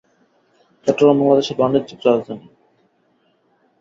[0.87, 2.47] চট্টগ্রাম বাংলাদেশের বাণিজ্যিক রাজধানী।